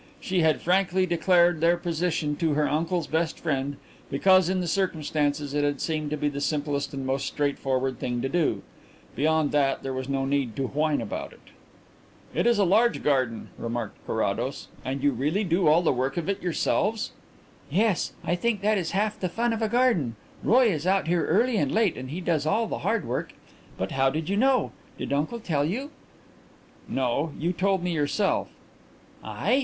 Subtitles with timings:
[0.19, 3.77] She had frankly declared their position to her uncle's best friend
[4.09, 8.19] because in the circumstances it had seemed to be the simplest and most straightforward thing
[8.23, 8.63] to do;
[9.15, 11.49] beyond that, there was no need to whine about it.
[12.33, 14.69] "It is a large garden," remarked Carrados.
[14.83, 17.11] "And you really do all the work of it yourselves?"
[17.69, 20.15] "Yes; I think that is half the fun of a garden.
[20.43, 23.33] Roy is out here early and late and he does all the hard work.
[23.77, 24.71] But how did you know?
[24.97, 25.91] Did uncle tell you?"
[26.89, 28.47] "No; you told me yourself."
[29.23, 29.59] "I?